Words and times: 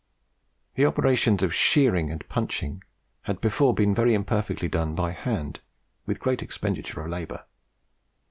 The 0.73 0.85
operations 0.87 1.43
of 1.43 1.53
shearing 1.53 2.09
and 2.09 2.27
punching 2.27 2.83
had 3.25 3.39
before 3.39 3.75
been 3.75 3.93
very 3.93 4.15
imperfectly 4.15 4.67
done 4.67 4.95
by 4.95 5.11
hand, 5.11 5.59
with 6.07 6.19
great 6.19 6.41
expenditure 6.41 7.01
of 7.01 7.07
labour. 7.11 7.45